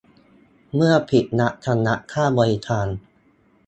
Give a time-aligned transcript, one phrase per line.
[0.75, 2.87] เมื่อผิดนัดชำระค่าบริการ